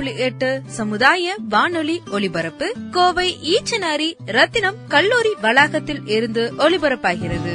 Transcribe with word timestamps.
புள்ளி 0.00 0.16
எட்டு 0.16 0.62
சமுதாய 0.66 1.36
வானொலி 1.48 2.02
ஒலிபரப்பு. 2.10 2.74
கோவை 2.90 3.36
ஈச்சனாரி 3.42 4.14
ரத்தினம் 4.26 4.74
கல்லூரி 4.88 5.28
வளாகத்தில் 5.40 6.06
இருந்து 6.06 6.52
ஒலிபரப்பாகிறது. 6.58 7.52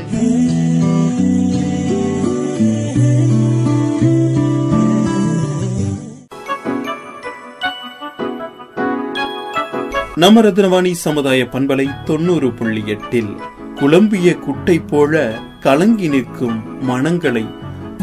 நம்ம 10.16 10.42
ரத்னவாணி 10.42 10.92
சமுதாய 10.92 11.44
பண்பலை 11.44 12.04
தொண்ணூறு 12.04 12.54
புள்ளி 12.54 12.84
எட்டில். 12.86 13.36
குழம்பிய 13.76 14.36
குட்டை 14.36 14.80
போல 14.80 15.40
கலங்கி 15.60 16.08
நிற்கும் 16.08 16.84
மனங்களை 16.84 17.46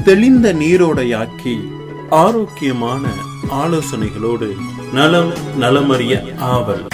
தெளிந்த 0.04 0.52
நீரோடையாக்கி 0.52 1.60
ஆரோக்கியமான 2.10 3.30
ஆலோசனைகளோடு 3.50 4.56
நலம் 4.92 5.32
நலமறிய 5.60 6.36
ஆவல். 6.36 6.86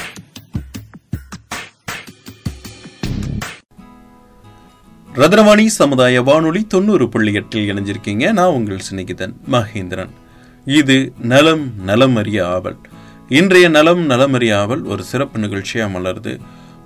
ரத்னவாணி 5.15 5.67
சமுதாய 5.67 6.23
வானொலி 6.23 6.67
தொண்ணூறு 6.67 7.09
புள்ளி 7.09 7.33
எட்டில் 7.33 7.75
இணைஞ்சிருக்கீங்க. 7.75 8.33
நான் 8.33 8.47
உங்கள் 8.47 8.81
சிநேகிதன் 8.91 9.33
மகேந்திரன். 9.51 10.09
இது 10.65 11.13
நலம் 11.19 11.73
நலமறிய 11.87 12.43
ஆவல். 12.43 12.77
இன்றைய 13.29 13.69
நலம் 13.69 14.11
நலமறிய 14.11 14.55
ஆவல் 14.55 14.83
ஒரு 14.83 15.03
சிறப்பு 15.03 15.41
நிகழ்ச்சியா 15.41 15.89
மலருது. 15.89 16.39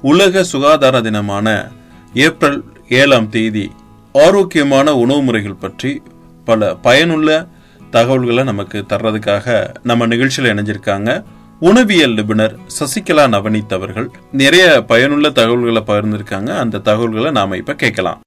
உலக 0.03 0.45
சுகாதார 0.45 1.01
தினமான 1.01 1.71
ஏப்ரல் 2.15 2.65
ஏழாம் 2.89 3.29
தேதி 3.29 3.71
ஆரோக்கியமான 4.13 4.95
உணவு 4.95 5.23
முறைகள் 5.23 5.55
பற்றி 5.55 6.03
பல 6.45 6.75
பயனுள்ள 6.75 7.49
தகவல்களை 7.93 8.45
நமக்கு 8.45 8.85
தர்றதுக்காக 8.89 9.75
நம்ம 9.83 10.07
நிகழ்ச்சியில் 10.07 10.53
இணைஞ்சிருக்காங்க. 10.53 11.25
உணவியல் 11.61 12.15
நிபுணர் 12.15 12.57
சசிகலா 12.81 13.27
நவநீத் 13.29 13.75
அவர்கள். 13.75 14.11
நிறைய 14.33 14.83
பயனுள்ள 14.87 15.31
தகவல்களை 15.31 15.83
பகிர்ந்திருக்காங்க. 15.87 16.59
அந்த 16.59 16.79
தகவல்களை 16.79 17.31
நாம 17.31 17.57
இப்ப 17.57 17.75
கேட்கலாம். 17.75 18.20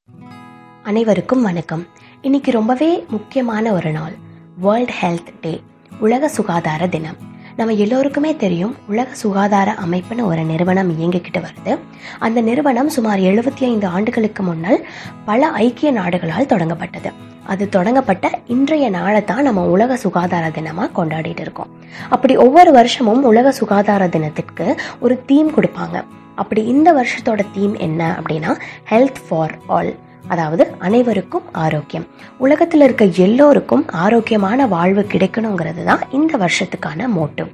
அனைவருக்கும் 0.83 1.41
வணக்கம். 1.41 1.87
இன்னைக்கு 2.21 2.51
ரொம்பவே 2.51 3.05
முக்கியமான 3.09 3.73
ஒரு 3.73 3.91
நாள். 3.91 4.15
வேர்ல்ட் 4.57 4.93
ஹெல்த் 5.01 5.33
டே 5.41 5.61
உலக 5.99 6.27
சுகாதார 6.27 6.87
தினம். 6.87 7.17
நம்ம 7.57 7.73
எல்லோருக்குமே 7.73 8.35
தெரியும் 8.35 8.75
உலக 8.87 9.13
சுகாதார 9.13 9.75
அமைப்புன்னு 9.85 10.23
ஒரு 10.23 10.43
நிறுவனம் 10.43 10.91
இயங்கிக்கிட்டு 10.91 11.43
வருது. 11.43 11.79
அந்த 12.19 12.41
நிறுவனம் 12.41 12.89
சுமார் 12.89 13.19
எழுபத்தி 13.19 13.63
ஐந்து 13.63 13.87
ஆண்டுகளுக்கு 13.87 14.43
முன்னால் 14.43 14.87
பல 15.25 15.47
ஐக்கிய 15.47 15.91
நாடுகளால் 15.91 16.45
தொடங்கப்பட்டது. 16.45 17.11
அது 17.45 17.69
தொடங்கப்பட்ட 17.69 18.39
இன்றைய 18.47 18.89
நாளை 18.89 19.23
தான் 19.23 19.43
நம்ம 19.43 19.65
உலக 19.65 19.95
சுகாதார 19.95 20.47
தினமாக 20.47 20.89
கொண்டாடிட்டு 20.95 21.39
இருக்கோம். 21.39 21.67
அப்படி 22.09 22.37
ஒவ்வொரு 22.37 22.71
வருஷமும் 22.71 23.23
உலக 23.23 23.51
சுகாதார 23.51 24.07
தினத்திற்கு 24.07 24.75
ஒரு 24.99 25.23
தீம் 25.25 25.51
கொடுப்பாங்க. 25.51 26.03
அப்படி 26.35 26.65
இந்த 26.65 26.93
வருஷத்தோட 26.93 27.45
தீம் 27.53 27.75
என்ன 27.75 28.19
அப்படின்னா 28.19 28.59
ஹெல்த் 28.89 29.21
ஃபார் 29.29 29.59
ஆல் 29.67 29.95
அதாவது 30.27 30.75
அனைவருக்கும் 30.79 31.43
ஆரோக்கியம். 31.51 32.05
உலகத்தில் 32.37 32.81
இருக்க 32.81 33.05
எல்லோருக்கும் 33.05 33.89
ஆரோக்கியமான 33.89 34.67
வாழ்வு 34.67 35.05
கிடைக்கணுங்கிறது 35.11 35.83
தான் 35.83 35.99
இந்த 36.11 36.37
வருஷத்துக்கான 36.37 37.07
மோட்டிவ் 37.15 37.47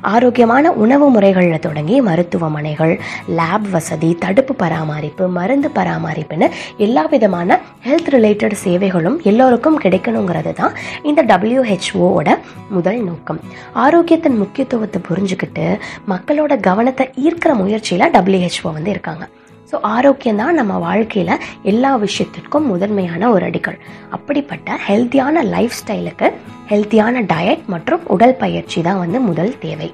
ஆரோக்கியமான 0.00 0.72
உணவு 0.72 1.10
முறைகளில் 1.10 1.58
தொடங்கி 1.58 2.00
மருத்துவமனைகள் 2.00 3.00
லேப் 3.28 3.70
வசதி 3.70 4.16
தடுப்பு 4.18 4.54
பராமரிப்பு 4.54 5.28
மருந்து 5.28 5.70
பராமரிப்புன்னு 5.74 6.50
எல்லா 6.76 7.06
விதமான 7.06 7.60
ஹெல்த் 7.88 8.10
ரிலேட்டட் 8.10 8.52
சேவைகளும் 8.52 9.20
எல்லோருக்கும் 9.22 9.80
கிடைக்கணுங்கிறது 9.80 10.52
தான் 10.52 10.72
இந்த 11.02 11.24
டபிள்யூஹெச்ஓட 11.24 12.38
முதல் 12.70 13.04
நோக்கம். 13.04 13.40
ஆரோக்கியத்தின் 13.74 14.38
முக்கியத்துவத்தை 14.38 15.00
புரிஞ்சுக்கிட்டு 15.08 15.78
மக்களோட 16.08 16.60
கவனத்தை 16.60 17.10
ஈர்க்கிற 17.16 17.54
முயற்சியில் 17.54 18.10
டபிள்யூஹெச்ஓ 18.10 18.72
வந்து 18.72 18.90
இருக்காங்க. 18.90 19.28
ஸோ 19.72 19.78
ஆரோக்கியம் 19.96 20.40
தான் 20.40 20.58
நம்ம 20.60 20.72
வாழ்க்கையில் 20.86 21.34
எல்லா 21.70 21.90
விஷயத்திற்கும் 22.02 22.66
முதன்மையான 22.72 23.30
ஒரு 23.34 23.44
அடிகள். 23.50 23.78
அப்படிப்பட்ட 24.16 24.76
ஹெல்த்தியான 24.88 25.44
லைஃப் 25.52 25.76
ஸ்டைலுக்கு 25.80 26.28
ஹெல்த்தியான 26.72 27.22
டயட் 27.30 27.62
மற்றும் 27.74 28.02
உடல் 28.14 28.36
பயிற்சி 28.42 28.80
தான் 28.88 29.00
வந்து 29.04 29.20
முதல் 29.28 29.54
தேவை. 29.64 29.88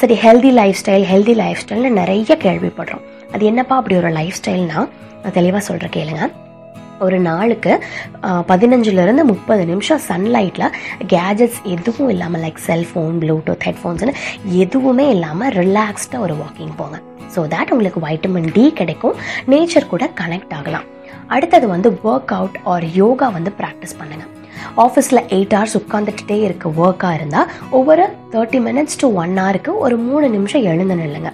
சரி 0.00 0.14
healthy 0.26 0.52
life 0.60 0.78
style 0.82 1.06
healthy 1.12 1.34
life 1.42 1.62
ஸ்டைல்னு 1.64 1.90
நிறைய 2.00 2.36
கேள்விப்படுறோம். 2.44 3.02
அது 3.34 3.42
என்னப்பா 3.50 3.74
அப்படி 3.80 3.96
ஒரு 4.02 4.12
லைஃப் 4.20 4.38
ஸ்டைல்னா 4.40 4.78
நான் 5.24 5.36
தெளிவாக 5.40 5.64
சொல்கிறேன் 5.70 5.94
கேளுங்க. 5.98 6.22
ஒரு 7.06 7.18
நாளுக்கு 7.28 7.72
பதினஞ்சுலேருந்து 8.52 9.22
முப்பது 9.32 9.62
நிமிஷம் 9.72 10.02
சன்லைட்டில் 10.08 10.74
கேஜெட்ஸ் 11.12 11.60
எதுவும் 11.74 12.10
இல்லாமல் 12.14 12.42
லைக் 12.46 12.60
செல்ஃபோன் 12.70 13.14
ப்ளூடூத் 13.22 13.66
ஹெட்ஃபோன்ஸ்னு 13.68 14.18
எதுவுமே 14.64 15.06
இல்லாமல் 15.16 15.54
ரிலாக்ஸ்டாக 15.62 16.26
ஒரு 16.26 16.36
வாக்கிங் 16.42 16.76
போங்க. 16.80 16.98
ஸோ 17.34 17.42
தேட் 17.54 17.72
உங்களுக்கு 17.76 18.02
வைட்டமின் 18.06 18.50
டி 18.56 18.64
கிடைக்கும். 18.80 19.16
நேச்சர் 19.54 19.90
கூட 19.92 20.10
கனெக்ட் 20.22 20.54
ஆகலாம். 20.58 20.88
அடுத்தது 21.36 21.66
வந்து 21.74 21.88
ஒர்க் 22.10 22.32
அவுட் 22.40 22.60
ஆர் 22.74 22.86
யோகா 23.00 23.28
வந்து 23.38 23.50
ப்ராக்டிஸ் 23.62 23.98
பண்ணுங்கள் 24.02 24.30
ஆஃபீஸில் 24.84 25.20
எயிட் 25.34 25.54
ஹவர்ஸ் 25.56 25.76
உட்காந்துட்டே 25.78 26.36
இருக்க 26.46 26.68
ஒர்க்காக 26.82 27.12
இருந்தால் 27.18 27.50
ஒவ்வொரு 27.78 28.04
தேர்ட்டி 28.32 28.58
மினிட்ஸ் 28.66 28.98
டு 29.02 29.06
ஒன் 29.22 29.32
ஹவருக்கு 29.40 29.72
ஒரு 29.84 29.96
மூணு 30.08 30.26
நிமிஷம் 30.34 30.66
எழுந்து 30.72 30.96
நில்லுங்க. 31.00 31.30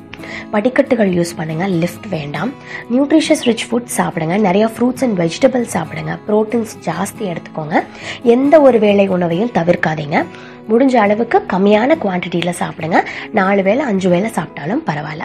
படிக்கட்டுகள் 0.52 1.10
யூஸ் 1.16 1.32
பண்ணுங்க 1.38 1.64
லிஃப்ட் 1.82 2.06
வேண்டாம். 2.14 2.50
நியூட்ரிஷியஸ் 2.92 3.44
ரிச் 3.48 3.66
ஃபுட் 3.68 3.90
சாப்பிடுங்க 3.96 4.36
நிறைய 4.46 4.66
ஃப்ரூட்ஸ் 4.74 5.04
அண்ட் 5.06 5.18
வெஜிடபிள்ஸ் 5.22 5.74
சாப்பிடுங்க. 5.76 6.12
ப்ரோட்டீன்ஸ் 6.28 6.74
ஜாஸ்தி 6.88 7.24
எடுத்துக்கோங்க. 7.32 7.84
எந்த 8.34 8.60
ஒரு 8.66 8.78
வேலை 8.86 9.06
உணவையும் 9.16 9.52
தவிர்க்காதீங்க. 9.58 10.18
முடிஞ்ச 10.70 10.94
அளவுக்கு 11.04 11.38
கம்மியான 11.52 11.96
குவான்டிட்டியில் 12.02 12.58
சாப்பிடுங்க. 12.60 12.98
நாலு 13.38 13.62
வேளை 13.66 13.82
அஞ்சு 13.90 14.08
வேளை 14.12 14.30
சாப்பிட்டாலும் 14.38 14.82
பரவாயில்ல. 14.88 15.24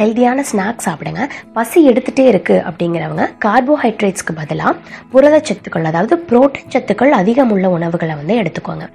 ஹெல்த்தியான 0.00 0.42
ஸ்நாக்ஸ் 0.50 0.86
சாப்பிடுங்க. 0.86 1.22
பசி 1.56 1.78
எடுத்துகிட்டே 1.90 2.24
இருக்குது 2.32 2.64
அப்படிங்கிறவங்க 2.68 3.24
கார்போஹைட்ரேட்ஸ்க்கு 3.44 4.34
பதிலாக 4.40 4.72
புரதச்சத்துக்கள் 5.12 5.88
அதாவது 5.90 6.16
புரோட்டீன் 6.30 6.72
சத்துக்கள் 6.74 7.12
அதிகம் 7.20 7.52
உள்ள 7.54 7.68
உணவுகளை 7.76 8.16
வந்து 8.20 8.36
எடுத்துக்கோங்க. 8.42 8.86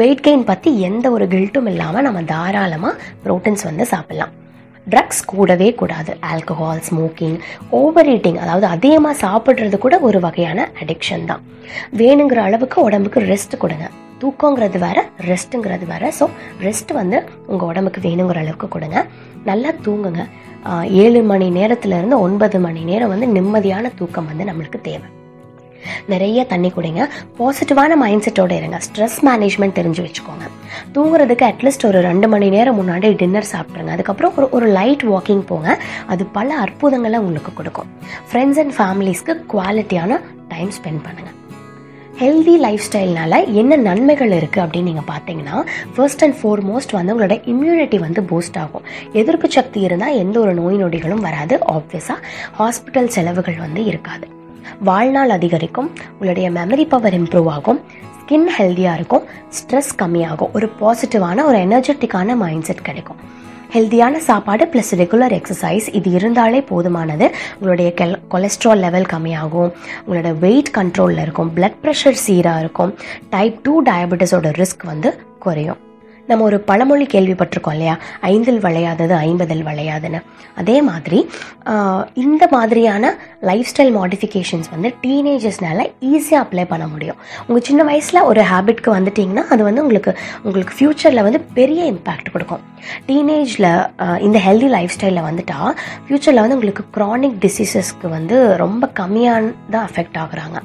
வெயிட் 0.00 0.24
கெயின் 0.28 0.48
பற்றி 0.52 0.72
எந்த 0.88 1.06
ஒரு 1.16 1.26
கில்ட்டும் 1.34 1.68
இல்லாமல் 1.72 2.06
நம்ம 2.08 2.22
தாராளமாக 2.32 2.94
ப்ரோட்டீன்ஸ் 3.26 3.66
வந்து 3.70 3.86
சாப்பிட்லாம். 3.92 4.32
ட்ரக்ஸ் 4.92 5.22
கூடவே 5.32 5.68
கூடாது. 5.80 6.12
ஆல்கஹால் 6.30 6.82
ஸ்மோக்கிங் 6.88 7.36
ஓவர் 7.80 8.10
ஈட்டிங் 8.14 8.40
அதாவது 8.44 8.66
அதிகமாக 8.76 9.20
சாப்பிட்றது 9.24 9.78
கூட 9.84 9.98
ஒரு 10.08 10.20
வகையான 10.24 10.66
அடிக்ஷன் 10.82 11.28
தான். 11.30 11.44
வேணுங்கிற 12.00 12.40
அளவுக்கு 12.48 12.78
உடம்புக்கு 12.88 13.20
ரெஸ்ட் 13.32 13.62
கொடுங்க. 13.62 13.86
தூக்கங்கிறது 14.22 14.78
வேற 14.86 14.98
ரெஸ்ட்டுங்கிறது 15.30 15.86
வேற. 15.92 16.12
ஸோ 16.18 16.26
ரெஸ்ட் 16.66 16.92
வந்து 17.00 17.18
உங்கள் 17.52 17.68
உடம்புக்கு 17.72 18.00
வேணுங்கிற 18.08 18.40
அளவுக்கு 18.44 18.68
கொடுங்க. 18.76 19.00
நல்லா 19.50 19.72
தூங்குங்க. 19.86 20.22
ஏழு 21.02 21.20
மணி 21.32 21.46
நேரத்துலேருந்து 21.58 22.18
ஒன்பது 22.26 22.58
மணி 22.66 22.82
நேரம் 22.92 23.12
வந்து 23.14 23.26
நிம்மதியான 23.36 23.90
தூக்கம் 24.00 24.30
வந்து 24.30 24.46
நம்மளுக்கு 24.50 24.80
தேவை. 24.88 25.08
நிறைய 26.12 26.40
தண்ணி 26.52 26.68
குடிங்க. 26.74 27.02
பாசிட்டிவான 27.38 27.96
மைண்ட் 28.02 28.24
செட்டோட 28.26 28.52
இருங்க. 28.60 28.78
ஸ்ட்ரெஸ் 28.86 29.18
மேனேஜ்மெண்ட் 29.28 29.76
தெரிஞ்சு 29.78 30.02
வச்சுக்கோங்க. 30.06 30.46
தூங்குறதுக்கு 30.94 31.44
அட்லீஸ்ட் 31.50 31.86
ஒரு 31.90 31.98
ரெண்டு 32.08 32.28
மணி 32.34 32.48
நேரம் 32.56 32.78
முன்னாடி 32.80 33.10
டின்னர் 33.22 33.50
சாப்பிட்ருங்க 33.52 33.94
அதுக்கப்புறம் 33.96 34.34
ஒரு 34.38 34.48
ஒரு 34.58 34.68
லைட் 34.78 35.04
வாக்கிங் 35.12 35.44
போங்க. 35.52 35.78
அது 36.14 36.24
பல 36.38 36.48
அற்புதங்களை 36.64 37.20
உங்களுக்கு 37.26 37.54
கொடுக்கும். 37.60 37.90
ஃப்ரெண்ட்ஸ் 38.30 38.60
அண்ட் 38.64 38.76
ஃபேமிலிஸ்க்கு 38.80 39.34
குவாலிட்டியான 39.54 40.20
டைம் 40.54 40.72
ஸ்பெண்ட் 40.80 41.04
பண்ணுங்கள் 41.08 41.38
ஹெல்தி 42.18 42.52
லைஃப் 42.58 42.82
ஸ்டைல்னால 42.90 43.52
என்ன 43.52 43.76
நன்மைகள் 43.76 44.30
இருக்குது 44.30 44.62
அப்படின்னு 44.64 44.82
நீங்கள் 44.82 45.08
பார்த்தீங்கன்னா 45.08 45.66
ஃபர்ஸ்ட் 45.94 46.22
அண்ட் 46.24 46.36
ஃபோர்மோஸ்ட் 46.42 46.92
வந்து 46.92 47.14
உங்களோட 47.14 47.36
இம்யூனிட்டி 47.52 47.98
வந்து 47.98 48.20
பூஸ்ட் 48.22 48.58
ஆகும். 48.58 48.84
எதிர்ப்பு 49.12 49.50
சக்தி 49.50 49.80
இருந்தால் 49.80 50.14
எந்த 50.14 50.40
ஒரு 50.40 50.54
நோய் 50.54 50.76
நொடிகளும் 50.76 51.24
வராது 51.26 51.58
ஆப்வியஸாக 51.72 52.18
ஹாஸ்பிட்டல் 52.58 53.06
செலவுகள் 53.06 53.56
வந்து 53.56 53.84
இருக்காது. 53.84 54.28
வாழ்நாள் 54.80 55.30
அதிகரிக்கும் 55.30 55.90
உங்களுடைய 56.12 56.50
மெமரி 56.50 56.88
பவர் 56.88 57.22
இம்ப்ரூவ் 57.22 57.48
ஆகும் 57.48 57.80
ஸ்கின் 58.20 58.48
ஹெல்த்தியாக 58.58 58.94
இருக்கும் 58.94 59.24
ஸ்ட்ரெஸ் 59.56 59.94
கம்மியாகும் 59.98 60.52
ஒரு 60.52 60.70
பாசிட்டிவான 60.80 61.44
ஒரு 61.44 61.58
எனர்ஜெட்டிக்கான 61.58 62.36
மைண்ட் 62.36 62.62
செட் 62.62 62.82
கிடைக்கும். 62.82 63.42
ஹெல்த்தியான 63.72 64.16
சாப்பாடு 64.16 64.64
ப்ளஸ் 64.64 64.92
ரெகுலர் 64.96 65.40
எக்ஸசைஸ் 65.40 65.94
இது 65.94 66.10
இருந்தாலே 66.10 66.60
போதுமானது. 66.60 67.32
உங்களுடைய 67.54 67.92
கெல் 67.92 68.18
கொலஸ்ட்ரால் 68.30 68.78
லெவல் 68.78 69.02
கம்மியாகும். 69.02 69.72
உங்களோட 70.08 70.38
வெயிட் 70.38 70.70
கண்ட்ரோலில் 70.76 71.20
இருக்கும். 71.20 71.52
பிளட் 71.56 71.78
ப்ரெஷர் 71.82 72.22
சீராக 72.26 72.58
இருக்கும். 72.58 72.94
டைப் 73.30 73.62
டூ 73.62 73.82
டயபெட்டிஸோட 73.82 74.62
ரிஸ்க் 74.62 74.84
வந்து 74.84 75.20
குறையும். 75.38 75.83
நம்ம 76.28 76.44
ஒரு 76.48 76.58
பழமொழி 76.68 77.06
கேள்விப்பட்டிருக்கோம் 77.14 77.74
இல்லையா? 77.76 77.94
ஐந்தில் 78.32 78.60
விளையாதது 78.66 79.14
ஐம்பதில் 79.26 79.62
விளையாதுன்னு. 79.68 80.20
அதே 80.60 80.76
மாதிரி 80.88 81.18
இந்த 82.24 82.44
மாதிரியான 82.54 83.04
லைஃப் 83.50 83.70
ஸ்டைல் 83.70 83.92
மாடிஃபிகேஷன்ஸ் 83.98 84.68
வந்து 84.74 84.90
டீனேஜர்ஸ்னால 85.04 85.86
ஈஸியாக 86.12 86.42
அப்ளை 86.44 86.64
பண்ண 86.72 86.86
முடியும். 86.94 87.18
உங்கள் 87.46 87.66
சின்ன 87.68 87.82
வயசில் 87.90 88.26
ஒரு 88.30 88.42
ஹேபிட்க்கு 88.52 88.90
வந்துட்டிங்கன்னா 88.96 89.44
அது 89.54 89.62
வந்து 89.68 89.82
உங்களுக்கு 89.84 90.12
உங்களுக்கு 90.46 90.76
ஃப்யூச்சரில் 90.78 91.26
வந்து 91.28 91.42
பெரிய 91.58 91.82
இம்பேக்ட் 91.94 92.32
கொடுக்கும். 92.34 92.62
டீனேஜில் 93.08 93.70
இந்த 94.28 94.40
ஹெல்தி 94.46 94.70
லைஃப் 94.76 94.94
ஸ்டைலில் 94.96 95.26
வந்துட்டால் 95.30 95.72
ஃப்யூச்சரில் 96.06 96.42
வந்து 96.44 96.58
உங்களுக்கு 96.58 96.86
க்ரானிக் 96.98 97.36
டிசீசஸ்க்கு 97.46 98.08
வந்து 98.16 98.38
ரொம்ப 98.64 98.90
கம்மியான 99.00 99.52
தான் 99.74 99.86
அஃபெக்ட் 99.90 100.20
ஆகுறாங்க. 100.24 100.58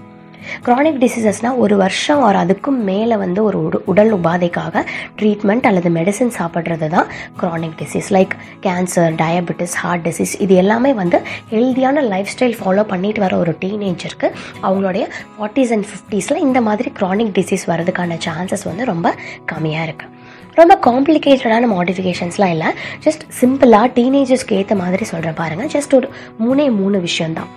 க்ரானிக் 0.65 0.97
டிசீசஸ்னால் 0.99 1.57
ஒரு 1.57 1.77
வருஷம் 1.77 2.21
ஒரு 2.21 2.37
அதுக்கும் 2.37 2.77
மேலே 2.83 3.17
வந்து 3.17 3.43
ஒரு 3.43 3.63
உட- 3.63 3.81
உடல் 3.85 4.13
உபாதைக்காக 4.13 4.85
ட்ரீட்மெண்ட் 5.17 5.67
அல்லது 5.67 5.89
மெடிசன் 5.89 6.31
சாப்பிட்றது 6.37 6.87
தான் 6.87 7.07
chronic 7.41 7.77
disease 7.79 8.09
like 8.09 8.33
cancer 8.61 9.15
diabetes 9.15 9.73
heart 9.73 10.07
disease 10.07 10.41
இது 10.41 10.55
எல்லாமே 10.55 10.93
வந்து 10.93 11.21
ஹெல்தியான 11.51 12.01
லைஃப் 12.01 12.27
ஸ்டைல் 12.37 12.57
ஃபாலோ 12.63 12.83
பண்ணிட்டு 12.83 13.21
வர 13.21 13.37
ஒரு 13.37 13.57
டீனேஜருக்கு 13.61 14.31
அவங்களுடைய 14.63 15.05
ஃபார்ட்டிஸ் 15.33 15.71
அண்ட் 15.71 15.85
ஃபிஃப்டிஸில் 15.85 16.35
இந்த 16.35 16.61
மாதிரி 16.61 16.91
க்ரானிக் 16.99 17.33
டிசீஸ் 17.33 17.65
வரதுக்கான 17.67 18.17
சான்சஸ் 18.25 18.63
வந்து 18.63 18.85
ரொம்ப 18.85 19.15
கம்மியாக 19.51 19.87
இருக்குது 19.87 20.17
ரொம்ப 20.53 20.79
காம்ப்ளிகேட்டடான 20.81 21.67
மாடிஃபிகேஷன்ஸ்லாம் 21.73 22.49
இல்லை. 22.49 22.67
ஜஸ்ட் 23.03 23.23
சிம்பிளாக 23.41 23.91
டீனேஜர்ஸ்க்கு 23.95 24.53
ஏற்ற 24.53 24.75
மாதிரி 24.75 25.05
சொல்கிறேன் 25.05 25.33
பாருங்கள் 25.33 25.67
ஜஸ்ட் 25.67 25.95
ஒரு 25.95 26.09
மூணே 26.39 26.75
மூணு 26.75 26.99
விஷயம்தான். 26.99 27.49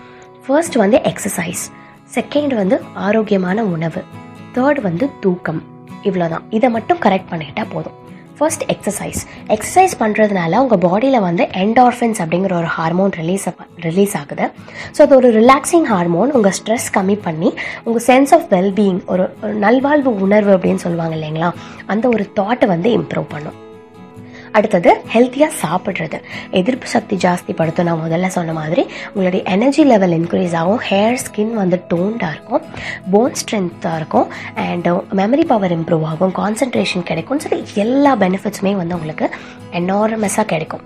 ஃபர்ஸ்ட் 0.47 0.75
வந்து 0.75 0.97
எக்ஸசைஸ் 0.97 1.63
செகண்ட் 2.15 2.55
வந்து 2.55 2.81
ஆரோக்கியமான 2.95 3.65
உணவு. 3.65 4.01
தேர்ட் 4.55 4.81
வந்து 4.81 5.11
தூக்கம். 5.21 5.63
இவ்வளோதான் 6.03 6.47
இதை 6.51 6.71
மட்டும் 6.71 6.99
கரெக்ட் 6.99 7.31
பண்ணிட்டா 7.33 7.65
போதும். 7.73 7.97
ஃபர்ஸ்ட் 8.39 8.65
எக்ஸசைஸ் 8.73 9.21
எக்ஸசைஸ் 9.49 9.95
பண்ணுறதுனால 10.01 10.59
உங்கள் 10.59 10.79
பாடியில் 10.79 11.21
வந்து 11.21 11.45
என்டார்ஃபின்ஸ் 11.45 12.21
அப்படிங்கிற 12.23 12.53
ஒரு 12.53 12.71
ஹார்மோன் 12.77 13.11
ரிலீஸ் 13.11 13.49
ரிலீஸ் 13.77 14.17
ஆகுது. 14.17 14.51
ஸோ 14.97 15.01
அது 15.03 15.17
ஒரு 15.17 15.31
ரிலாக்ஸிங் 15.41 15.89
ஹார்மோன் 15.93 16.31
உங்கள் 16.31 16.53
ஸ்ட்ரெஸ் 16.59 16.89
கம்மி 16.95 17.19
பண்ணி 17.23 17.53
உங்கள் 17.85 18.05
சென்ஸ் 18.07 18.35
ஆஃப் 18.35 18.47
வெல்பீயிங் 18.51 19.01
ஒரு 19.07 19.37
ஒரு 19.43 19.55
நல்வாழ்வு 19.55 20.21
உணர்வு 20.21 20.57
அப்படின்னு 20.57 20.85
சொல்லுவாங்க 20.87 21.17
இல்லைங்களா? 21.17 21.51
அந்த 21.87 22.09
ஒரு 22.09 22.33
தாட்டை 22.41 22.67
வந்து 22.67 22.91
இம்ப்ரூவ் 22.99 23.29
பண்ணும். 23.29 23.62
அடுத்தது 24.53 25.01
ஹெல்த்தியாக 25.13 25.51
சாப்பிட்றது. 25.63 26.19
எதிர்ப்பு 26.51 26.87
சக்தி 26.87 27.17
ஜாஸ்தி 27.17 27.53
படுத்தும். 27.57 27.87
நான் 27.87 28.03
முதல்ல 28.03 28.27
சொன்ன 28.27 28.53
மாதிரி 28.53 28.87
உங்களுடைய 29.09 29.45
எனர்ஜி 29.45 29.85
லெவல் 29.85 30.11
இன்க்ரீஸ் 30.11 30.57
ஆகும். 30.57 30.81
ஹேர் 30.89 31.19
ஸ்கின் 31.27 31.53
வந்து 31.53 31.83
டோன்டாக 31.95 32.31
இருக்கும். 32.31 32.63
போன் 33.11 33.33
ஸ்ட்ரென்த்தாக 33.43 33.97
இருக்கும். 33.97 34.29
அண்ட் 34.55 34.89
மெமரி 34.89 35.45
பவர் 35.45 35.81
இம்ப்ரூவ் 35.81 36.05
ஆகும். 36.05 36.35
கான்சன்ட்ரேஷன் 36.37 37.03
கிடைக்கும். 37.03 37.39
சரி 37.39 37.65
எல்லா 37.75 38.17
பெனிஃபிட்ஸுமே 38.17 38.77
வந்து 38.77 38.95
உங்களுக்கு 38.95 39.31
எனார்மஸாக 39.73 40.45
கிடைக்கும். 40.45 40.81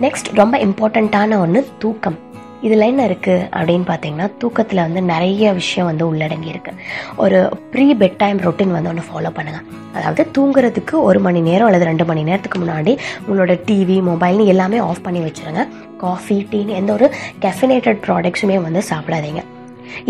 நெக்ஸ்ட் 0.00 0.30
ரொம்ப 0.32 0.58
இம்பார்ட்டண்ட்டான 0.58 1.38
ஒன்று 1.38 1.68
தூக்கம். 1.78 2.18
இதில் 2.66 2.88
என்ன 2.90 3.02
இருக்குது 3.08 3.46
அப்படின்னு 3.56 3.86
பார்த்தீங்கன்னா 3.90 4.26
தூக்கத்தில் 4.42 4.84
வந்து 4.86 5.00
நிறைய 5.12 5.52
விஷயம் 5.60 5.88
வந்து 5.90 6.04
உள்ளடங்கி 6.10 6.48
இருக்குது 6.54 6.78
ஒரு 7.24 7.38
ப்ரீ 7.72 7.86
பெட் 8.02 8.20
டைம் 8.22 8.38
ரொட்டீன் 8.46 8.76
வந்து 8.76 8.90
ஒன்று 8.92 9.08
ஃபாலோ 9.08 9.32
பண்ணுங்கள் 9.38 9.66
அதாவது 9.98 10.22
தூங்குறதுக்கு 10.36 10.94
ஒரு 11.08 11.18
மணி 11.26 11.40
நேரம் 11.48 11.68
அல்லது 11.68 11.90
ரெண்டு 11.90 12.04
மணி 12.10 12.22
நேரத்துக்கு 12.28 12.60
முன்னாடி 12.62 12.92
உங்களோட 13.26 13.54
டிவி 13.68 13.98
மொபைல்னு 14.10 14.46
எல்லாமே 14.54 14.78
ஆஃப் 14.88 15.04
பண்ணி 15.08 15.20
வச்சுருங்க. 15.26 15.64
காஃபி 16.04 16.38
டீன்னு 16.52 16.78
எந்த 16.80 16.90
ஒரு 16.98 17.08
கெஃபினேட்டட் 17.44 18.00
ப்ராடக்ட்ஸுமே 18.06 18.56
வந்து 18.66 18.82
சாப்பிடாதீங்க. 18.92 19.42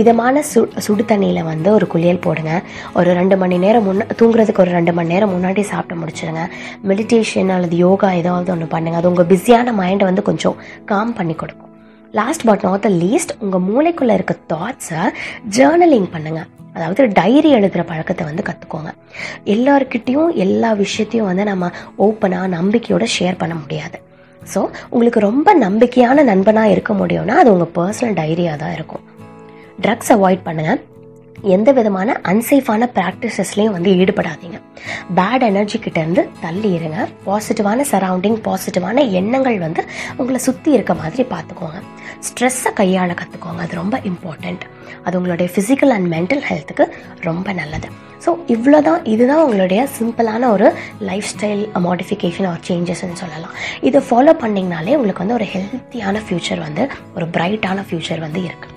இதமான 0.02 0.42
சு 0.50 0.60
சுடு 0.84 1.04
தண்ணியில் 1.10 1.48
வந்து 1.50 1.68
ஒரு 1.78 1.86
குளியல் 1.94 2.22
போடுங்க. 2.26 2.52
ஒரு 2.98 3.10
ரெண்டு 3.18 3.36
மணி 3.42 3.56
நேரம் 3.64 3.86
முன்ன 3.88 4.06
தூங்குறதுக்கு 4.20 4.64
ஒரு 4.64 4.72
ரெண்டு 4.78 4.92
மணி 4.98 5.12
நேரம் 5.14 5.32
முன்னாடி 5.34 5.62
சாப்பிட்டு 5.72 6.00
முடிச்சிடுங்க 6.02 6.44
மெடிடேஷன் 6.90 7.52
அல்லது 7.56 7.76
யோகா 7.86 8.10
ஏதாவது 8.20 8.52
ஒன்று 8.54 8.72
பண்ணுங்க. 8.74 8.98
அது 9.02 9.10
உங்கள் 9.12 9.30
பிஸியான 9.32 9.74
மைண்டை 9.82 10.06
வந்து 10.10 10.28
கொஞ்சம் 10.30 10.58
காம் 10.92 11.14
பண்ணி 11.20 11.36
கொடுக்கும். 11.42 11.63
Last 12.18 12.44
but 12.48 12.64
not 12.66 12.84
the 12.86 12.90
least 13.02 13.32
உங்கள் 13.44 13.64
மூளைக்குள்ளே 13.68 14.14
இருக்க 14.18 14.34
தாட்ஸை 14.52 15.02
ஜேர்னலிங் 15.56 16.08
பண்ணுங்கள் 16.14 16.48
அதாவது 16.76 17.02
டைரி 17.12 17.50
எழுதுகிற 17.50 17.82
பழக்கத்தை 17.84 18.24
வந்து 18.26 18.42
கற்றுக்கோங்க 18.48 18.90
எல்லாருக்கிட்டேயும் 19.54 20.30
எல்லா 20.44 20.70
விஷயத்தையும் 20.82 21.28
வந்து 21.30 21.44
நம்ம 21.44 21.70
ஓப்பனாக 22.06 22.48
நம்பிக்கையோட 22.56 23.04
ஷேர் 23.16 23.40
பண்ண 23.42 23.54
முடியாது. 23.54 23.98
ஸோ 24.54 24.60
உங்களுக்கு 24.90 25.20
ரொம்ப 25.20 25.48
நம்பிக்கையான 25.58 26.24
நண்பனாக 26.30 26.72
இருக்க 26.74 26.92
முடியும்னா 26.94 27.36
அது 27.42 27.52
உங்கள் 27.52 27.74
பர்சனல் 27.78 28.18
டைரியாக 28.20 28.56
தான் 28.56 28.74
இருக்கும். 28.78 29.04
ட்ரக்ஸ் 29.82 30.12
அவாய்ட் 30.16 30.46
பண்ணுங்கள் 30.48 30.80
எந்த 31.54 31.70
விதமான 31.78 32.16
அன்சேஃபான 32.30 32.88
ப்ராக்டிசஸ்லையும் 32.96 33.74
வந்து 33.76 33.90
ஈடுபடாதீங்க. 34.00 34.58
பேட் 35.18 35.44
எனர்ஜி 35.48 35.78
கிட்டேருந்து 35.78 36.22
தள்ளி 36.44 36.70
இருங்க. 36.78 36.98
பாசிட்டிவான 37.26 37.84
சரௌண்டிங் 37.92 38.38
பாசிட்டிவான 38.46 39.04
எண்ணங்கள் 39.20 39.58
வந்து 39.66 39.82
உங்களை 40.20 40.40
சுற்றி 40.46 40.70
இருக்க 40.76 40.94
மாதிரி 41.02 41.24
பார்த்துக்கோங்க. 41.34 41.80
ஸ்ட்ரெஸ்ஸை 42.28 42.72
கையாள 42.80 43.10
கற்றுக்கோங்க 43.20 43.62
அது 43.66 43.80
ரொம்ப 43.82 43.96
இம்பார்ட்டண்ட் 44.10 44.64
அது 45.06 45.14
உங்களுடைய 45.18 45.48
ஃபிசிக்கல் 45.54 45.94
அண்ட் 45.96 46.08
மென்டல் 46.14 46.44
ஹெல்த்துக்கு 46.50 46.84
ரொம்ப 47.28 47.52
நல்லது. 47.60 47.88
ஸோ 48.24 48.32
இவ்வளோதான் 48.54 49.02
இதுதான் 49.14 49.42
உங்களுடைய 49.46 49.80
சிம்பிளான 49.96 50.48
ஒரு 50.56 50.68
லைஃப் 51.08 51.28
ஸ்டைல் 51.32 51.64
மாடிஃபிகேஷன் 51.86 52.48
ஆர் 52.50 52.62
சேஞ்சஸ்ன்னு 52.68 53.20
சொல்லலாம். 53.22 53.56
இதை 53.88 54.00
ஃபாலோ 54.08 54.34
பண்ணிங்கனாலே 54.44 54.96
உங்களுக்கு 54.98 55.24
வந்து 55.24 55.38
ஒரு 55.40 55.48
ஹெல்த்தியான 55.54 56.22
ஃப்யூச்சர் 56.26 56.64
வந்து 56.66 56.84
ஒரு 57.16 57.28
பிரைட்டான 57.36 57.84
ஃப்யூச்சர் 57.88 58.24
வந்து 58.26 58.42
இருக்குது 58.48 58.73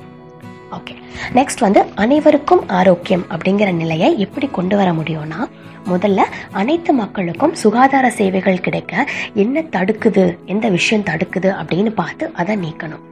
ஓகே 0.72 0.94
நெக்ஸ்ட் 1.34 1.60
வந்து 1.60 1.86
அனைவருக்கும் 1.96 2.70
ஆரோக்கியம் 2.70 3.26
அப்படிங்கிற 3.30 3.74
நிலையை 3.74 4.20
எப்படி 4.20 4.48
கொண்டு 4.48 4.76
வர 4.76 4.92
முடியும்னா 4.92 5.50
முதல்ல 5.90 6.22
அனைத்து 6.52 6.94
மக்களுக்கும் 6.94 7.56
சுகாதார 7.56 8.10
சேவைகள் 8.10 8.60
கிடைக்க 8.60 9.08
என்ன 9.34 9.62
தடுக்குது 9.62 10.38
எந்த 10.46 10.70
விஷயம் 10.70 11.06
தடுக்குது 11.06 11.52
அப்படின்னு 11.62 11.90
பார்த்து 11.90 12.32
அதை 12.34 12.58
நீக்கணும். 12.58 13.04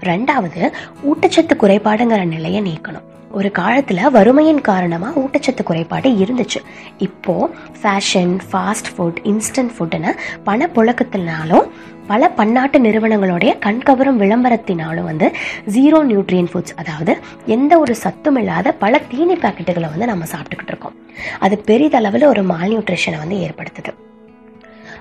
ரெண்டாவது 0.00 0.72
ஊட்டச்சத்து 1.10 1.54
குறைபாடுங்கிற 1.62 2.24
நிலையை 2.24 2.62
நீக்கணும். 2.62 3.06
ஒரு 3.38 3.50
காலத்தில் 3.50 4.10
வறுமையின் 4.10 4.60
காரணமாக 4.60 5.20
ஊட்டச்சத்து 5.20 5.62
குறைபாடு 5.62 6.08
இருந்துச்சு. 6.22 6.60
இப்போது 6.98 7.50
ஃபேஷன் 7.80 8.32
ஃபாஸ்ட் 8.48 8.90
ஃபுட் 8.94 9.20
இன்ஸ்டன்ட் 9.32 9.72
ஃபுட்டுன்னு 9.76 10.12
பணப்புழக்கத்தினாலும் 10.46 11.68
பல 12.06 12.28
பன்னாட்டு 12.30 12.78
நிறுவனங்களுடைய 12.78 13.52
கண்கவரும் 13.58 14.18
விளம்பரத்தினாலும் 14.22 15.08
வந்து 15.10 15.26
ஜீரோ 15.66 15.98
நியூட்ரியன் 16.10 16.50
ஃபுட்ஸ் 16.52 16.76
அதாவது 16.76 17.12
எந்த 17.46 17.72
ஒரு 17.78 17.94
சத்தும் 17.94 18.36
இல்லாத 18.36 18.72
பல 18.72 19.00
தீனி 19.10 19.34
பாக்கெட்டுகளை 19.34 19.90
வந்து 19.94 20.06
நம்ம 20.06 20.24
சாப்பிட்டுக்கிட்டு 20.24 20.72
இருக்கோம். 20.74 20.96
அது 21.38 21.62
பெரிதளவில் 21.66 22.26
ஒரு 22.26 22.42
மால் 22.42 22.70
நியூட்ரிஷனை 22.72 23.18
வந்து 23.18 23.38
ஏற்படுத்துது. 23.46 23.92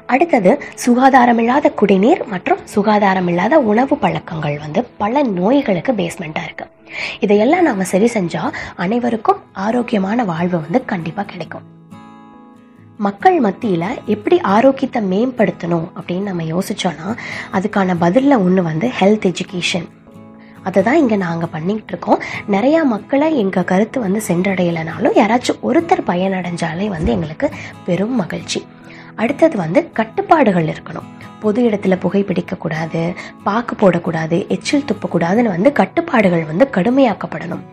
அடுத்தது 0.05 0.51
சுகாதாரமில்லாத 0.85 1.67
குடிநீர் 1.73 2.21
மற்றும் 2.27 2.59
சுகாதாரமில்லாத 2.75 3.55
உணவு 3.71 3.97
பழக்கங்கள் 3.97 4.57
வந்து 4.57 4.83
பல 4.97 5.23
நோய்களுக்கு 5.23 5.93
பேஸ்மெண்ட்டாக 5.93 6.47
இருக்குது 6.49 6.71
இதையெல்லாம் 7.19 7.63
நாம 7.63 7.83
சரி 7.83 8.05
செஞ்சா 8.13 8.51
அனைவருக்கும் 8.75 9.41
ஆரோக்கியமான 9.51 10.23
வாழ்வு 10.23 10.61
வந்து 10.61 10.85
கண்டிப்பா 10.85 11.23
கிடைக்கும். 11.23 11.77
மக்கள் 12.97 13.39
மத்தியில் 13.39 14.01
எப்படி 14.05 14.39
ஆரோக்கியத்தை 14.39 15.01
மேம்படுத்தணும் 15.03 15.87
அப்படின்னு 15.99 16.21
நம்ம 16.21 16.43
யோசிச்சோம்னா 16.43 17.15
அதுக்கான 17.53 17.95
பதிலில் 17.99 18.37
ஒன்று 18.37 18.63
வந்து 18.63 18.91
ஹெல்த் 18.99 19.27
எஜுகேஷன் 19.31 19.87
அதை 20.63 20.83
தான் 20.83 20.97
இங்கே 20.97 21.15
நாங்கள் 21.15 21.49
பண்ணிக்கிட்டு 21.51 21.93
இருக்கோம். 21.93 22.21
நிறையா 22.51 22.83
மக்களை 22.83 23.37
எங்கள் 23.37 23.63
கருத்து 23.63 23.99
வந்து 23.99 24.21
சென்றடையலைனாலும் 24.27 25.15
யாராச்சும் 25.15 25.61
ஒருத்தர் 25.63 26.07
பயனடைஞ்சாலே 26.07 26.87
வந்து 26.87 27.11
எங்களுக்கு 27.11 27.49
பெரும் 27.85 28.15
மகிழ்ச்சி. 28.15 28.65
அடுத்தது 29.15 29.57
வந்து 29.57 29.91
கட்டுப்பாடுகள் 29.91 30.65
இருக்கணும். 30.65 31.07
பொது 31.41 31.61
இடத்துல 31.69 31.97
புகைப்பிடிக்கக்கூடாது 32.03 33.03
பாக்கு 33.47 33.75
போடக்கூடாது 33.81 34.39
எச்சில் 34.57 34.87
துப்பக்கூடாதுன்னு 34.91 35.55
வந்து 35.55 35.71
கட்டுப்பாடுகள் 35.81 36.49
வந்து 36.53 36.67
கடுமையாக்கப்படணும். 36.77 37.65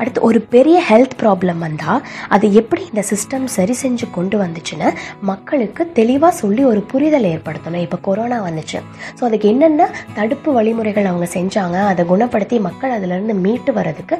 அடுத்து 0.00 0.20
ஒரு 0.28 0.38
பெரிய 0.54 0.78
ஹெல்த் 0.88 1.14
ப்ராப்ளம் 1.20 1.60
வந்தால் 1.64 2.02
அது 2.34 2.46
எப்படி 2.60 2.82
இந்த 2.88 3.02
சிஸ்டம் 3.10 3.44
சரி 3.54 3.74
செஞ்சு 3.82 4.06
கொண்டு 4.16 4.36
வந்துச்சுன்னு 4.42 4.88
மக்களுக்கு 5.30 5.82
தெளிவாக 5.98 6.32
சொல்லி 6.40 6.62
ஒரு 6.70 6.80
புரிதல் 6.90 7.28
ஏற்படுத்தணும். 7.30 7.84
இப்போ 7.86 7.98
கொரோனா 8.08 8.38
வந்துச்சு. 8.48 8.78
ஸோ 9.18 9.24
அதுக்கு 9.28 9.48
என்னென்ன 9.52 9.88
தடுப்பு 10.18 10.52
வழிமுறைகள் 10.52 11.10
அவங்க 11.12 11.28
செஞ்சாங்க 11.38 11.80
அதை 11.92 12.04
குணப்படுத்தி 12.12 12.58
மக்கள் 12.68 12.96
அதிலிருந்து 12.98 13.36
மீட்டு 13.46 13.72
வர்றதுக்கு 13.72 14.18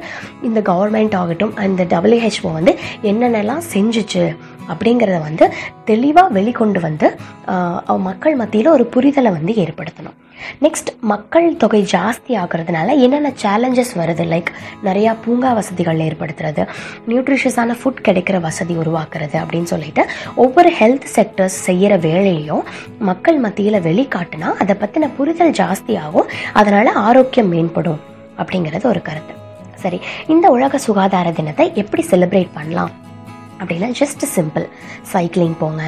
இந்த 0.49 0.61
கவர்மெண்ட் 0.71 1.17
ஆகட்டும் 1.21 1.55
அந்த 1.65 1.83
டபிள்யூஹெச்ஓ 1.93 2.53
வந்து 2.59 2.75
என்னென்னலாம் 3.11 3.65
செஞ்சுச்சு 3.73 4.25
அப்படிங்கிறத 4.71 5.17
வந்து 5.27 5.45
தெளிவாக 5.89 6.33
வெளிக்கொண்டு 6.37 6.79
வந்து 6.87 7.09
மக்கள் 8.07 8.35
மத்தியில் 8.41 8.73
ஒரு 8.75 8.85
புரிதலை 8.95 9.31
வந்து 9.37 9.53
ஏற்படுத்தணும். 9.63 10.17
நெக்ஸ்ட் 10.63 10.89
மக்கள் 11.11 11.45
தொகை 11.61 11.79
ஜாஸ்தி 11.93 12.33
ஆகிறதுனால 12.41 12.95
என்னென்ன 13.05 13.29
சேலஞ்சஸ் 13.43 13.93
வருது? 13.99 14.23
லைக் 14.33 14.49
நிறையா 14.87 15.11
பூங்கா 15.23 15.51
வசதிகள் 15.59 16.03
ஏற்படுத்துறது 16.07 16.63
நியூட்ரிஷியஸான 17.09 17.77
ஃபுட் 17.79 18.03
கிடைக்கிற 18.07 18.39
வசதி 18.47 18.75
உருவாக்குறது 18.81 19.37
அப்படின்னு 19.43 19.71
சொல்லிட்டு 19.73 20.03
ஒவ்வொரு 20.43 20.71
ஹெல்த் 20.79 21.07
செக்டர்ஸ் 21.15 21.57
செய்கிற 21.67 21.95
வேலையையும் 22.07 22.63
மக்கள் 23.09 23.39
மத்தியில் 23.45 23.85
வெளிக்காட்டினா 23.89 24.51
அதை 24.63 24.75
பற்றின 24.83 25.09
புரிதல் 25.17 25.57
ஜாஸ்தியாகும். 25.61 26.29
அதனால் 26.59 26.91
ஆரோக்கியம் 27.07 27.51
மேம்படும் 27.53 27.99
அப்படிங்கிறது 28.41 28.85
ஒரு 28.93 29.01
கருத்து. 29.09 29.33
சரி 29.83 29.99
இந்த 30.33 30.45
உலக 30.55 30.77
சுகாதார 30.85 31.27
தினத்தை 31.39 31.65
எப்படி 31.81 32.03
செலிப்ரேட் 32.11 32.55
பண்ணலாம்? 32.59 32.93
அப்படின்னா 33.59 33.89
ஜஸ்ட் 34.01 34.23
சிம்பிள் 34.35 34.67
சைக்கிளிங் 35.13 35.57
போங்க 35.59 35.83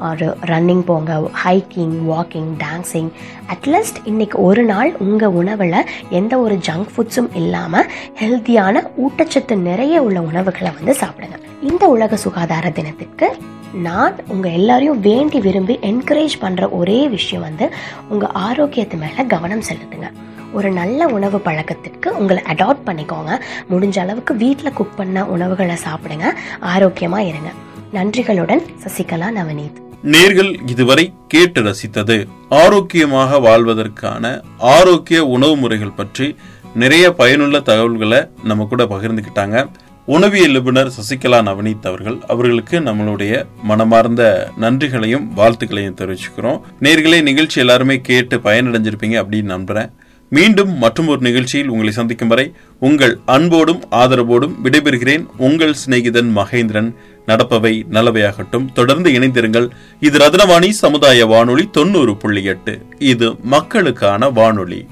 ஒரு 0.00 0.26
ரன்னிங் 0.46 0.80
போங்க 0.80 1.12
ஹைக்கிங் 1.44 1.94
வாக்கிங் 2.10 2.50
டான்ஸிங் 2.64 3.08
அட்லீஸ்ட் 3.54 3.98
இன்னைக்கு 4.04 4.42
ஒரு 4.42 4.62
நாள் 4.64 4.90
உங்கள் 4.96 5.34
உணவில் 5.40 5.86
எந்த 6.10 6.38
ஒரு 6.38 6.58
ஜங்க் 6.68 6.90
ஃபுட்ஸும் 6.96 7.30
இல்லாமல் 7.34 7.88
ஹெல்த்தியான 8.20 8.82
ஊட்டச்சத்து 9.04 9.56
நிறைய 9.56 10.02
உள்ள 10.02 10.20
உணவுகளை 10.20 10.70
வந்து 10.78 10.94
சாப்பிடுங்க. 11.00 11.38
இந்த 11.62 11.88
உலக 11.88 12.16
சுகாதார 12.16 12.70
தினத்துக்கு 12.70 13.28
நான் 13.72 14.14
உங்கள் 14.28 14.52
எல்லாரையும் 14.52 15.00
வேண்டி 15.00 15.40
விரும்பி 15.40 15.78
என்கரேஜ் 15.82 16.36
பண்ணுற 16.40 16.70
ஒரே 16.70 17.08
விஷயம் 17.08 17.42
வந்து 17.42 17.68
உங்கள் 18.08 18.30
ஆரோக்கியத்து 18.30 18.98
மேலே 18.98 19.24
கவனம் 19.26 19.66
செலுத்துங்க. 19.68 20.08
ஒரு 20.52 20.70
நல்ல 20.70 21.06
உணவு 21.06 21.40
பழக்கத்திற்கு 21.40 22.18
உங்களை 22.18 22.42
அடாப்ட் 22.42 22.86
பண்ணிக்கோங்க. 22.86 23.40
முடிஞ்ச 23.70 23.98
அளவுக்கு 23.98 24.36
வீட்டில் 24.36 24.72
குக் 24.72 24.96
பண்ண 24.96 25.26
உணவுகளை 25.26 25.76
சாப்பிடுங்க. 25.84 26.24
ஆரோக்கியமாக 26.60 27.22
இருங்க. 27.22 27.50
நன்றிகளுடன் 27.92 28.62
சசிகலா 28.84 29.26
நவநீத். 29.36 29.86
நேர்கள் 30.04 30.68
இதுவரை 30.68 31.12
கேட்டு 31.28 31.62
ரசித்தது 31.62 32.26
ஆரோக்கியமாக 32.48 33.38
வாழ்வதற்கான 33.38 34.40
ஆரோக்கிய 34.58 35.24
உணவு 35.24 35.56
முறைகள் 35.56 35.92
பற்றி 35.92 36.36
நிறைய 36.74 37.12
பயனுள்ள 37.12 37.60
தகவல்களை 37.60 38.26
நம்ம 38.44 38.64
கூட 38.64 38.84
பகிர்ந்துக்கிட்டாங்க. 38.84 39.68
உணவியல் 40.06 40.52
நிபுணர் 40.52 40.86
சசிகலா 40.86 41.42
நவநீத் 41.42 41.86
அவர்கள் 41.86 42.18
அவர்களுக்கு 42.26 42.80
நம்மளுடைய 42.80 43.44
மனமார்ந்த 43.62 44.50
நன்றிகளையும் 44.60 45.30
வாழ்த்துக்களையும் 45.36 45.94
தெரிவிச்சுக்கிறோம். 45.94 46.60
நேர்களே 46.80 47.22
நிகழ்ச்சி 47.22 47.60
எல்லாருமே 47.60 48.00
கேட்டு 48.00 48.38
பயனடைஞ்சிருப்பீங்க 48.38 49.22
அப்படின்னு 49.22 49.54
நம்புறேன். 49.56 49.90
மீண்டும் 50.30 50.78
மற்றும் 50.78 51.06
ஒரு 51.06 51.20
நிகழ்ச்சியில் 51.20 51.68
உங்களை 51.68 51.92
சந்திக்கும் 51.92 52.28
வரை 52.28 52.52
உங்கள் 52.80 53.18
அன்போடும் 53.26 53.84
ஆதரவோடும் 53.90 54.54
விடைபெறுகிறேன். 54.64 55.26
உங்கள் 55.36 55.74
சிநேகிதன் 55.86 56.36
மகேந்திரன். 56.36 56.94
நடப்பவை 57.26 57.82
நல்லவையாகட்டும். 57.92 58.72
தொடர்ந்து 58.74 59.10
இணைந்திருங்கள். 59.10 59.70
இது 60.00 60.18
ரத்னவாணி 60.18 60.68
சமுதாய 60.68 61.26
வானொலி 61.26 61.68
தொண்ணூறு 61.72 62.16
புள்ளி 62.16 62.42
எட்டு. 62.42 62.82
இது 62.98 63.34
மக்களுக்கான 63.42 64.28
வானொலி. 64.28 64.86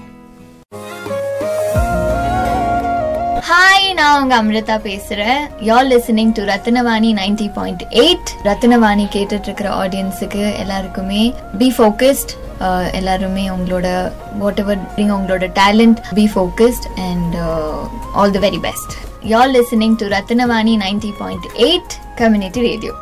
நான் 3.98 4.20
உங்க 4.22 4.34
அமிர்தா 4.42 4.76
பேசுறேன். 4.86 5.38
You're 5.60 5.86
listening 5.86 6.32
to 6.32 6.42
Ratnavani 6.50 7.10
ninety 7.20 7.46
point 7.54 7.82
eight 8.02 8.30
Ratnavani 8.44 9.06
கேட்டுட்டு 9.14 9.48
இருக்கிற 9.48 9.68
ஆடியன்ஸுக்கு 9.82 10.42
எல்லாருக்குமே 10.62 11.22
பி 11.58 11.68
ஃபோக்கஸ்ட் 11.76 12.32
எல்லாருமே 12.92 13.44
உங்களோட 13.50 13.86
வாட் 14.38 14.60
எவர் 14.62 14.82
உங்களோட 15.16 15.46
talent 15.60 16.00
be 16.14 16.26
focused 16.34 16.86
and 17.08 17.36
all 18.14 18.34
the 18.36 18.42
very 18.46 18.60
best 18.68 18.94
you're 19.32 19.50
listening 19.50 19.98
to 20.02 20.08
Ratnavani 20.16 20.76
ninety 20.84 21.12
point 21.18 21.48
eight 21.68 21.94
community 22.16 22.62
radio 22.70 22.94